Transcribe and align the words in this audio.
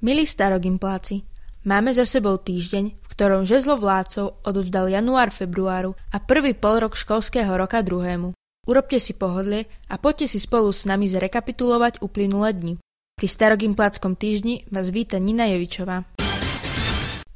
Milí 0.00 0.24
starogimpláci, 0.24 1.28
máme 1.68 1.92
za 1.92 2.08
sebou 2.08 2.40
týždeň, 2.40 2.84
v 2.88 3.06
ktorom 3.12 3.44
žezlo 3.44 3.76
vládcov 3.76 4.32
odovzdal 4.48 4.88
január 4.88 5.28
februáru 5.28 5.92
a 6.08 6.16
prvý 6.16 6.56
polrok 6.56 6.96
školského 6.96 7.52
roka 7.52 7.84
druhému. 7.84 8.32
Urobte 8.64 8.96
si 8.96 9.12
pohodlie 9.12 9.68
a 9.92 10.00
poďte 10.00 10.32
si 10.32 10.38
spolu 10.40 10.72
s 10.72 10.88
nami 10.88 11.04
zrekapitulovať 11.04 12.00
uplynulé 12.00 12.56
dni. 12.56 12.74
Pri 13.12 13.28
starogimpláckom 13.28 14.16
týždni 14.16 14.64
vás 14.72 14.88
víta 14.88 15.20
Nina 15.20 15.44
Jovičová. 15.52 16.08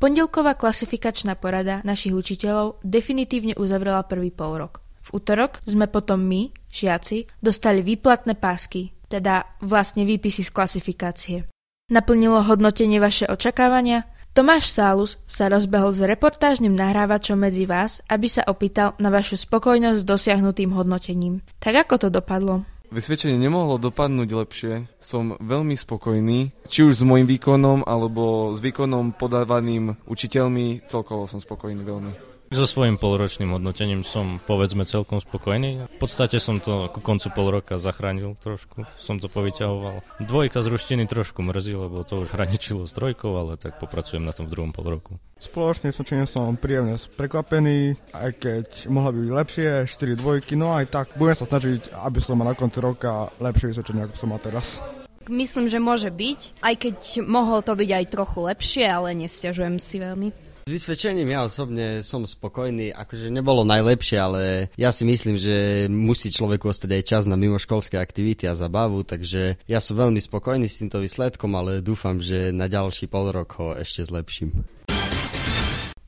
Pondelková 0.01 0.57
klasifikačná 0.57 1.37
porada 1.37 1.85
našich 1.85 2.17
učiteľov 2.17 2.81
definitívne 2.81 3.53
uzavrela 3.61 4.09
prvý 4.09 4.33
polrok. 4.33 4.81
V 5.05 5.21
útorok 5.21 5.61
sme 5.69 5.85
potom 5.85 6.17
my, 6.17 6.49
žiaci, 6.73 7.29
dostali 7.45 7.85
výplatné 7.85 8.41
pásky, 8.41 8.97
teda 9.13 9.61
vlastne 9.61 10.09
výpisy 10.09 10.41
z 10.41 10.49
klasifikácie. 10.49 11.39
Naplnilo 11.85 12.41
hodnotenie 12.41 12.97
vaše 12.97 13.29
očakávania? 13.29 14.09
Tomáš 14.33 14.73
Sálus 14.73 15.21
sa 15.29 15.53
rozbehol 15.53 15.93
s 15.93 16.01
reportážnym 16.01 16.73
nahrávačom 16.73 17.37
medzi 17.37 17.69
vás, 17.69 18.01
aby 18.09 18.25
sa 18.25 18.41
opýtal 18.49 18.97
na 18.97 19.13
vašu 19.13 19.37
spokojnosť 19.37 20.01
s 20.01 20.09
dosiahnutým 20.09 20.73
hodnotením. 20.73 21.45
Tak 21.61 21.85
ako 21.85 21.95
to 22.01 22.09
dopadlo? 22.09 22.65
Vysvedčenie 22.89 23.37
nemohlo 23.37 23.77
dopadnúť 23.77 24.29
lepšie. 24.33 24.73
Som 24.97 25.37
veľmi 25.37 25.77
spokojný, 25.77 26.57
či 26.73 26.89
už 26.89 27.05
s 27.05 27.05
môjim 27.05 27.29
výkonom, 27.29 27.85
alebo 27.85 28.57
s 28.57 28.65
výkonom 28.65 29.13
podávaným 29.21 29.93
učiteľmi. 30.09 30.89
Celkovo 30.89 31.29
som 31.29 31.37
spokojný 31.37 31.85
veľmi. 31.85 32.34
So 32.55 32.71
svojím 32.71 33.03
polročným 33.03 33.51
hodnotením 33.51 34.07
som 34.07 34.39
povedzme 34.39 34.87
celkom 34.87 35.19
spokojný. 35.19 35.91
V 35.91 35.97
podstate 35.99 36.39
som 36.39 36.63
to 36.63 36.87
ku 36.95 37.03
koncu 37.03 37.27
pol 37.35 37.51
roka 37.51 37.83
zachránil 37.83 38.39
trošku, 38.39 38.87
som 38.95 39.19
to 39.19 39.27
povyťahoval. 39.27 40.23
Dvojka 40.23 40.63
z 40.63 40.71
ruštiny 40.71 41.11
trošku 41.11 41.43
mrzí, 41.43 41.75
lebo 41.75 42.07
to 42.07 42.23
už 42.23 42.31
hraničilo 42.39 42.87
s 42.87 42.95
trojkou, 42.95 43.35
ale 43.35 43.59
tak 43.59 43.83
popracujem 43.83 44.23
na 44.23 44.31
tom 44.31 44.47
v 44.47 44.55
druhom 44.55 44.71
pol 44.71 44.87
roku. 44.87 45.19
Spoločne 45.43 45.91
som 45.91 46.07
činil 46.07 46.31
som 46.31 46.55
príjemne 46.55 46.95
prekvapený, 46.95 47.99
aj 48.15 48.31
keď 48.39 48.67
mohla 48.87 49.11
byť 49.11 49.29
lepšie, 49.35 49.69
4 49.91 50.23
dvojky, 50.23 50.55
no 50.55 50.79
aj 50.79 50.95
tak 50.95 51.07
budem 51.19 51.35
sa 51.35 51.51
snažiť, 51.51 51.91
aby 51.91 52.23
som 52.23 52.39
mal 52.39 52.55
na 52.55 52.55
konci 52.55 52.79
roka 52.79 53.35
lepšie 53.43 53.75
vysvedčenie, 53.75 54.07
ako 54.07 54.15
som 54.15 54.31
mal 54.31 54.39
teraz. 54.39 54.79
Myslím, 55.27 55.67
že 55.67 55.83
môže 55.83 56.07
byť, 56.07 56.63
aj 56.63 56.75
keď 56.79 56.97
mohol 57.27 57.67
to 57.67 57.75
byť 57.75 57.91
aj 57.91 58.05
trochu 58.15 58.39
lepšie, 58.47 58.87
ale 58.87 59.11
nestiažujem 59.19 59.83
si 59.83 59.99
veľmi. 59.99 60.54
S 60.65 60.73
vysvedčením 60.73 61.29
ja 61.29 61.45
osobne 61.45 62.01
som 62.01 62.25
spokojný, 62.25 62.89
akože 62.97 63.29
nebolo 63.29 63.69
najlepšie, 63.69 64.17
ale 64.17 64.43
ja 64.81 64.97
si 64.97 65.05
myslím, 65.05 65.37
že 65.37 65.85
musí 65.93 66.33
človeku 66.33 66.73
ostať 66.73 66.89
aj 66.89 67.03
čas 67.05 67.23
na 67.29 67.37
mimoškolské 67.37 68.01
aktivity 68.01 68.49
a 68.49 68.57
zabavu, 68.57 69.05
takže 69.05 69.61
ja 69.69 69.85
som 69.85 70.01
veľmi 70.01 70.25
spokojný 70.25 70.65
s 70.65 70.81
týmto 70.81 71.05
výsledkom, 71.05 71.53
ale 71.53 71.85
dúfam, 71.85 72.17
že 72.17 72.49
na 72.49 72.65
ďalší 72.65 73.13
pol 73.13 73.29
rok 73.29 73.61
ho 73.61 73.77
ešte 73.77 74.09
zlepším. 74.09 74.65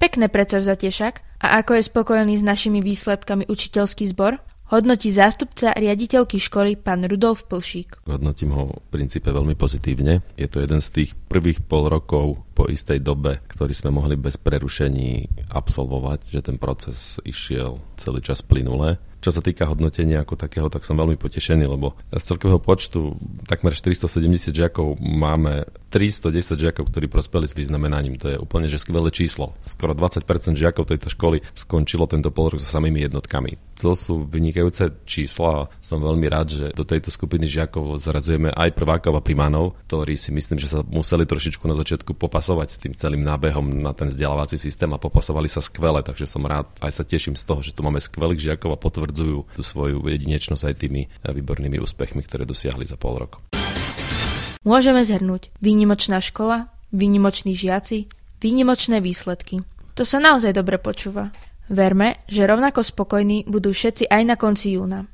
Pekné 0.00 0.32
predsavzatie 0.32 0.88
však. 0.88 1.20
A 1.44 1.60
ako 1.60 1.76
je 1.76 1.92
spokojný 1.92 2.40
s 2.40 2.44
našimi 2.44 2.80
výsledkami 2.80 3.52
učiteľský 3.52 4.08
zbor? 4.08 4.40
Hodnotí 4.66 5.14
zástupca 5.14 5.70
riaditeľky 5.78 6.42
školy 6.42 6.74
pán 6.74 7.06
Rudolf 7.06 7.46
Plšík. 7.46 8.02
Hodnotím 8.02 8.50
ho 8.50 8.74
v 8.74 8.88
princípe 8.90 9.30
veľmi 9.30 9.54
pozitívne. 9.54 10.26
Je 10.34 10.50
to 10.50 10.58
jeden 10.58 10.82
z 10.82 10.90
tých 10.90 11.10
prvých 11.30 11.62
pol 11.62 11.86
rokov 11.86 12.42
po 12.50 12.66
istej 12.66 12.98
dobe, 12.98 13.38
ktorý 13.46 13.70
sme 13.70 13.94
mohli 13.94 14.18
bez 14.18 14.34
prerušení 14.34 15.30
absolvovať, 15.54 16.34
že 16.34 16.40
ten 16.42 16.58
proces 16.58 17.22
išiel 17.22 17.78
celý 17.94 18.18
čas 18.18 18.42
plynule. 18.42 18.98
Čo 19.22 19.38
sa 19.38 19.42
týka 19.42 19.70
hodnotenia 19.70 20.26
ako 20.26 20.34
takého, 20.34 20.66
tak 20.66 20.82
som 20.82 20.98
veľmi 20.98 21.14
potešený, 21.14 21.62
lebo 21.70 21.94
z 22.10 22.26
celkového 22.26 22.58
počtu 22.58 23.14
takmer 23.46 23.70
470 23.70 24.50
žiakov 24.50 24.98
máme 24.98 25.62
310 25.94 26.58
žiakov, 26.58 26.90
ktorí 26.90 27.06
prospeli 27.06 27.46
s 27.46 27.54
vyznamenaním. 27.54 28.18
To 28.18 28.34
je 28.34 28.42
úplne 28.42 28.66
že 28.66 28.82
skvelé 28.82 29.14
číslo. 29.14 29.54
Skoro 29.62 29.94
20% 29.94 30.26
žiakov 30.58 30.90
tejto 30.90 31.06
školy 31.06 31.38
skončilo 31.54 32.10
tento 32.10 32.34
polrok 32.34 32.58
so 32.58 32.66
samými 32.66 33.06
jednotkami. 33.06 33.54
To 33.84 33.92
sú 33.92 34.24
vynikajúce 34.24 35.04
čísla 35.04 35.48
a 35.52 35.68
som 35.84 36.00
veľmi 36.00 36.26
rád, 36.32 36.48
že 36.48 36.66
do 36.72 36.80
tejto 36.80 37.12
skupiny 37.12 37.44
žiakov 37.44 38.00
zrazujeme 38.00 38.48
aj 38.48 38.72
prvákov 38.72 39.20
a 39.20 39.24
primánov, 39.24 39.76
ktorí 39.84 40.16
si 40.16 40.32
myslím, 40.32 40.56
že 40.56 40.72
sa 40.72 40.80
museli 40.80 41.28
trošičku 41.28 41.68
na 41.68 41.76
začiatku 41.76 42.16
popasovať 42.16 42.68
s 42.72 42.80
tým 42.80 42.92
celým 42.96 43.20
nábehom 43.20 43.84
na 43.84 43.92
ten 43.92 44.08
vzdelávací 44.08 44.56
systém 44.56 44.88
a 44.96 45.02
popasovali 45.02 45.52
sa 45.52 45.60
skvele, 45.60 46.00
takže 46.00 46.24
som 46.24 46.48
rád 46.48 46.72
aj 46.80 46.92
sa 46.96 47.04
teším 47.04 47.36
z 47.36 47.44
toho, 47.44 47.60
že 47.60 47.76
tu 47.76 47.84
máme 47.84 48.00
skvelých 48.00 48.48
žiakov 48.52 48.72
a 48.72 48.80
potvrdzujú 48.80 49.38
tú 49.52 49.62
svoju 49.62 50.00
jedinečnosť 50.08 50.62
aj 50.72 50.74
tými 50.80 51.02
výbornými 51.20 51.76
úspechmi, 51.76 52.24
ktoré 52.24 52.48
dosiahli 52.48 52.88
za 52.88 52.96
pol 52.96 53.20
rok. 53.20 53.44
Môžeme 54.66 55.04
zhrnúť 55.04 55.54
výnimočná 55.62 56.18
škola, 56.18 56.72
výnimoční 56.90 57.54
žiaci, 57.54 58.10
výnimočné 58.42 58.98
výsledky. 58.98 59.62
To 59.94 60.02
sa 60.02 60.18
naozaj 60.18 60.56
dobre 60.56 60.80
počúva. 60.82 61.30
Verme, 61.66 62.22
že 62.30 62.46
rovnako 62.46 62.86
spokojní 62.86 63.50
budú 63.50 63.74
všetci 63.74 64.06
aj 64.06 64.22
na 64.22 64.36
konci 64.38 64.78
júna. 64.78 65.10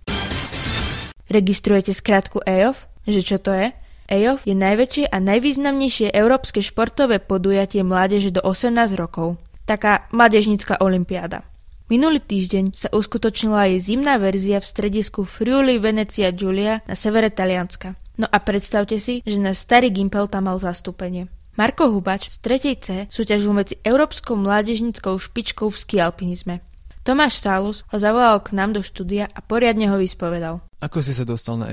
Registrujete 1.32 1.96
skrátku 1.96 2.44
EOF? 2.44 2.84
Že 3.08 3.20
čo 3.24 3.36
to 3.40 3.56
je? 3.56 3.72
EOF 4.12 4.44
je 4.44 4.52
najväčšie 4.52 5.04
a 5.08 5.16
najvýznamnejšie 5.16 6.12
európske 6.12 6.60
športové 6.60 7.24
podujatie 7.24 7.80
mládeže 7.80 8.36
do 8.36 8.44
18 8.44 8.92
rokov. 9.00 9.40
Taká 9.64 10.04
mládežnícka 10.12 10.76
olimpiáda. 10.84 11.40
Minulý 11.88 12.20
týždeň 12.20 12.76
sa 12.76 12.88
uskutočnila 12.92 13.72
jej 13.72 13.80
zimná 13.80 14.20
verzia 14.20 14.60
v 14.60 14.68
stredisku 14.68 15.24
Friuli 15.24 15.80
Venecia 15.80 16.32
Giulia 16.32 16.84
na 16.84 16.92
severe 16.92 17.32
Talianska. 17.32 17.96
No 18.20 18.28
a 18.28 18.36
predstavte 18.44 19.00
si, 19.00 19.24
že 19.24 19.40
na 19.40 19.56
starý 19.56 19.88
Gimpel 19.88 20.28
tam 20.28 20.52
mal 20.52 20.60
zastúpenie. 20.60 21.32
Marko 21.52 21.92
Hubač 21.92 22.32
z 22.32 22.36
3. 22.40 22.80
C 22.80 22.88
súťažil 23.12 23.52
medzi 23.52 23.74
európskou 23.84 24.40
mládežnickou 24.40 25.20
špičkou 25.20 25.68
v 25.68 25.76
skialpinizme. 25.76 26.64
Tomáš 27.04 27.44
Salus 27.44 27.84
ho 27.92 27.96
zavolal 28.00 28.40
k 28.40 28.56
nám 28.56 28.72
do 28.72 28.80
štúdia 28.80 29.28
a 29.28 29.44
poriadne 29.44 29.90
ho 29.92 30.00
vyspovedal. 30.00 30.64
Ako 30.80 31.04
si 31.04 31.12
sa 31.12 31.28
dostal 31.28 31.60
na 31.60 31.68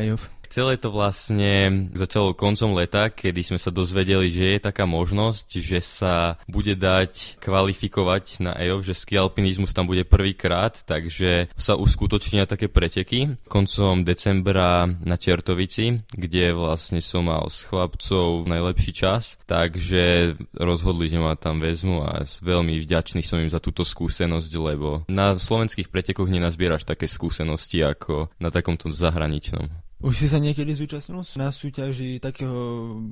Celé 0.49 0.81
to 0.81 0.89
vlastne 0.89 1.85
začalo 1.93 2.33
koncom 2.33 2.73
leta, 2.73 3.13
kedy 3.13 3.45
sme 3.45 3.61
sa 3.61 3.69
dozvedeli, 3.69 4.33
že 4.33 4.57
je 4.57 4.65
taká 4.65 4.89
možnosť, 4.89 5.47
že 5.61 5.77
sa 5.77 6.41
bude 6.49 6.73
dať 6.73 7.37
kvalifikovať 7.37 8.41
na 8.41 8.57
EOF, 8.57 8.81
že 8.81 8.97
ski 8.97 9.21
alpinizmus 9.21 9.77
tam 9.77 9.85
bude 9.85 10.09
prvýkrát, 10.09 10.73
takže 10.73 11.53
sa 11.53 11.77
uskutočnia 11.77 12.49
také 12.49 12.65
preteky. 12.65 13.37
Koncom 13.45 14.01
decembra 14.01 14.89
na 14.89 15.21
Čertovici, 15.21 16.01
kde 16.17 16.57
vlastne 16.57 16.97
som 16.97 17.29
mal 17.29 17.45
s 17.45 17.69
chlapcov 17.69 18.49
najlepší 18.49 18.91
čas, 19.05 19.37
takže 19.45 20.33
rozhodli, 20.57 21.13
že 21.13 21.21
ma 21.21 21.37
tam 21.37 21.61
vezmu 21.61 22.01
a 22.01 22.25
veľmi 22.25 22.81
vďačný 22.81 23.21
som 23.21 23.37
im 23.37 23.53
za 23.53 23.61
túto 23.61 23.85
skúsenosť, 23.85 24.51
lebo 24.57 25.05
na 25.05 25.29
slovenských 25.37 25.93
pretekoch 25.93 26.25
nenazbieraš 26.25 26.89
také 26.89 27.05
skúsenosti 27.05 27.85
ako 27.85 28.33
na 28.41 28.49
takomto 28.49 28.89
zahraničnom. 28.89 29.88
Už 29.99 30.15
si 30.15 30.31
sa 30.31 30.39
niekedy 30.39 30.71
zúčastnil 30.71 31.27
na 31.35 31.51
súťaži 31.51 32.23
takého 32.23 32.55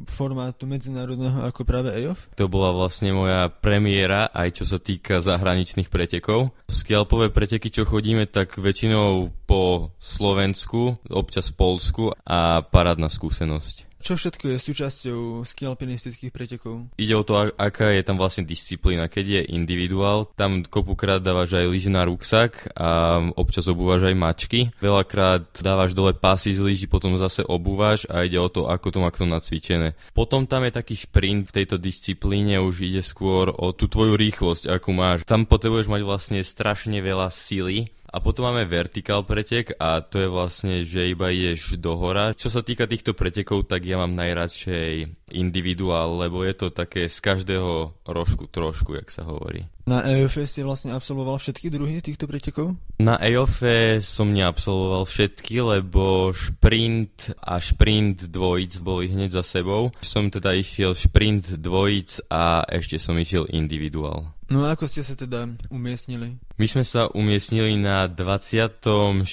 formátu 0.07 0.63
medzinárodného 0.63 1.43
ako 1.43 1.67
práve 1.67 1.91
EOF? 1.91 2.31
To 2.39 2.47
bola 2.47 2.71
vlastne 2.71 3.11
moja 3.11 3.51
premiéra, 3.51 4.31
aj 4.31 4.63
čo 4.63 4.63
sa 4.63 4.79
týka 4.79 5.19
zahraničných 5.19 5.91
pretekov. 5.91 6.55
Skialpové 6.71 7.27
preteky, 7.27 7.67
čo 7.67 7.83
chodíme, 7.83 8.23
tak 8.31 8.55
väčšinou 8.55 9.35
po 9.43 9.91
Slovensku, 9.99 10.95
občas 11.11 11.51
Polsku 11.51 12.15
a 12.23 12.63
parádna 12.63 13.11
skúsenosť. 13.11 13.96
Čo 13.97 14.13
všetko 14.13 14.53
je 14.53 14.57
súčasťou 14.61 15.19
skialpinistických 15.41 16.29
pretekov? 16.29 16.93
Ide 17.01 17.15
o 17.17 17.25
to, 17.25 17.49
aká 17.57 17.89
je 17.97 18.05
tam 18.05 18.21
vlastne 18.21 18.45
disciplína. 18.45 19.09
Keď 19.09 19.25
je 19.25 19.41
individuál, 19.57 20.29
tam 20.37 20.61
kopukrát 20.61 21.17
dávaš 21.17 21.57
aj 21.57 21.65
lyži 21.65 21.89
na 21.89 22.05
ruksak 22.05 22.69
a 22.77 23.19
občas 23.33 23.65
obúvaš 23.65 24.05
aj 24.05 24.15
mačky. 24.15 24.59
Veľakrát 24.77 25.49
dávaš 25.65 25.97
dole 25.97 26.13
pásy 26.13 26.53
z 26.53 26.61
lyži, 26.61 26.85
potom 26.85 27.17
zase 27.17 27.41
obúvaš 27.41 28.05
a 28.05 28.21
ide 28.21 28.38
o 28.38 28.47
to, 28.47 28.69
ako 28.69 28.94
to 28.94 28.97
má 29.01 29.09
kto 29.09 29.25
nacvičené. 29.25 29.97
Potom 30.13 30.45
tam 30.45 30.63
je 30.69 30.77
taký 30.77 30.93
šprint 30.93 31.50
v 31.50 31.55
tejto 31.57 31.81
disciplíne, 31.81 32.61
už 32.61 32.85
ide 32.85 33.01
skôr 33.01 33.50
o 33.50 33.73
tú 33.73 33.89
tvoju 33.89 34.13
rýchlosť, 34.13 34.69
akú 34.69 34.93
máš. 34.93 35.25
Tam 35.25 35.50
potrebuješ 35.50 35.89
mať 35.89 36.01
vlastne 36.05 36.39
strašne 36.45 37.01
veľa 37.01 37.33
sily 37.33 37.89
a 38.07 38.18
potom 38.24 38.48
máme 38.48 38.63
vertikál 38.63 39.27
pretek 39.27 39.75
a 39.75 40.00
to 40.00 40.24
je 40.24 40.30
vlastne, 40.31 40.88
že 40.88 41.12
iba 41.12 41.27
ideš 41.27 41.75
do 41.75 42.00
hora. 42.00 42.31
Čo 42.31 42.48
sa 42.48 42.62
týka 42.63 42.88
týchto 42.88 43.12
pretekov, 43.12 43.68
tak 43.68 43.83
ja 43.83 44.00
mám 44.00 44.15
najradšej 44.15 45.12
individuál, 45.36 46.15
lebo 46.24 46.48
je 46.48 46.56
to 46.56 46.68
také 46.71 47.12
z 47.12 47.19
každého 47.19 48.00
rožku 48.07 48.48
trošku, 48.48 48.95
jak 48.95 49.12
sa 49.12 49.27
hovorí. 49.27 49.68
Na 49.88 50.04
EOF 50.04 50.44
ste 50.44 50.68
vlastne 50.68 50.92
absolvoval 50.92 51.39
všetky 51.39 51.71
druhy 51.71 52.00
týchto 52.04 52.27
pretekov? 52.27 52.75
Na 53.00 53.19
EOF 53.19 53.63
som 54.04 54.31
neabsolvoval 54.31 55.07
všetky, 55.07 55.63
lebo 55.63 56.31
šprint 56.36 57.36
a 57.39 57.60
šprint 57.60 58.27
dvojic 58.27 58.83
boli 58.83 59.12
hneď 59.12 59.39
za 59.39 59.44
sebou. 59.44 59.92
Som 60.03 60.31
teda 60.31 60.56
išiel 60.56 60.95
šprint 60.95 61.60
dvojic 61.60 62.27
a 62.31 62.68
ešte 62.68 63.00
som 63.00 63.15
išiel 63.19 63.48
individuál. 63.51 64.37
No 64.47 64.63
a 64.63 64.79
ako 64.79 64.88
ste 64.88 65.03
sa 65.03 65.15
teda 65.15 65.51
umiestnili? 65.67 66.39
My 66.55 66.67
sme 66.71 66.88
sa 66.88 67.11
umiestnili 67.11 67.75
na 67.75 68.07
26. 68.07 69.25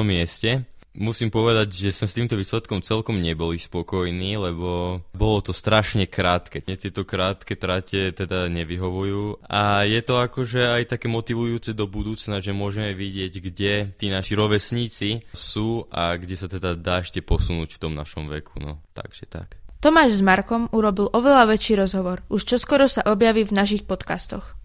mieste, 0.00 0.64
Musím 0.94 1.26
povedať, 1.26 1.74
že 1.74 1.90
sme 1.90 2.06
s 2.06 2.14
týmto 2.14 2.38
výsledkom 2.38 2.78
celkom 2.78 3.18
neboli 3.18 3.58
spokojní, 3.58 4.38
lebo 4.38 5.02
bolo 5.10 5.42
to 5.42 5.50
strašne 5.50 6.06
krátke. 6.06 6.62
Mne 6.62 6.78
tieto 6.78 7.02
krátke 7.02 7.58
trate 7.58 8.14
teda 8.14 8.46
nevyhovujú 8.46 9.42
a 9.42 9.82
je 9.82 9.98
to 10.06 10.22
akože 10.22 10.62
aj 10.62 10.94
také 10.94 11.10
motivujúce 11.10 11.74
do 11.74 11.90
budúcna, 11.90 12.38
že 12.38 12.54
môžeme 12.54 12.94
vidieť, 12.94 13.32
kde 13.42 13.72
tí 13.98 14.06
naši 14.06 14.38
rovesníci 14.38 15.26
sú 15.34 15.82
a 15.90 16.14
kde 16.14 16.38
sa 16.38 16.46
teda 16.46 16.78
dá 16.78 17.02
ešte 17.02 17.18
posunúť 17.26 17.74
v 17.74 17.82
tom 17.82 17.92
našom 17.98 18.30
veku. 18.30 18.62
No, 18.62 18.78
takže 18.94 19.26
tak. 19.26 19.63
Tomáš 19.84 20.16
s 20.16 20.22
Markom 20.24 20.72
urobil 20.72 21.12
oveľa 21.12 21.44
väčší 21.44 21.76
rozhovor. 21.76 22.24
Už 22.32 22.48
čoskoro 22.48 22.88
sa 22.88 23.04
objaví 23.04 23.44
v 23.44 23.52
našich 23.52 23.84
podcastoch. 23.84 24.56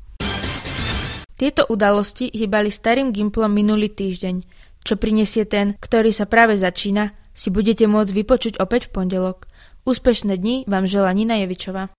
Tieto 1.36 1.68
udalosti 1.68 2.32
hýbali 2.32 2.72
starým 2.72 3.12
Gimplom 3.12 3.52
minulý 3.52 3.92
týždeň. 3.92 4.48
Čo 4.80 4.96
prinesie 4.96 5.44
ten, 5.44 5.76
ktorý 5.76 6.16
sa 6.16 6.24
práve 6.24 6.56
začína, 6.56 7.12
si 7.36 7.52
budete 7.52 7.84
môcť 7.84 8.16
vypočuť 8.16 8.54
opäť 8.64 8.88
v 8.88 8.96
pondelok. 8.96 9.52
Úspešné 9.84 10.40
dni 10.40 10.64
vám 10.72 10.88
želá 10.88 11.12
Nina 11.12 11.36
Jevičová. 11.44 11.92